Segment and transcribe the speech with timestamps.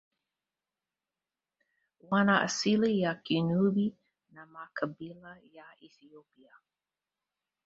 [2.11, 3.95] wana asili ya Kinubi
[4.31, 6.53] na makabila ya Ethiopia